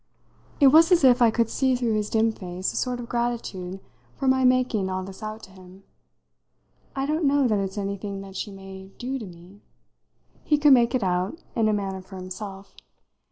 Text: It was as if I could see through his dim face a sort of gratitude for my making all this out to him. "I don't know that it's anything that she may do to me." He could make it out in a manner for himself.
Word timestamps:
It 0.59 0.69
was 0.69 0.91
as 0.91 1.03
if 1.03 1.21
I 1.21 1.29
could 1.29 1.47
see 1.47 1.75
through 1.75 1.93
his 1.93 2.09
dim 2.09 2.31
face 2.31 2.73
a 2.73 2.75
sort 2.75 2.99
of 2.99 3.07
gratitude 3.07 3.79
for 4.17 4.27
my 4.27 4.43
making 4.43 4.89
all 4.89 5.03
this 5.03 5.21
out 5.21 5.43
to 5.43 5.51
him. 5.51 5.83
"I 6.95 7.05
don't 7.05 7.23
know 7.23 7.47
that 7.47 7.59
it's 7.59 7.77
anything 7.77 8.21
that 8.21 8.35
she 8.35 8.49
may 8.51 8.87
do 8.97 9.19
to 9.19 9.27
me." 9.27 9.61
He 10.43 10.57
could 10.57 10.73
make 10.73 10.95
it 10.95 11.03
out 11.03 11.37
in 11.55 11.69
a 11.69 11.73
manner 11.73 12.01
for 12.01 12.15
himself. 12.15 12.73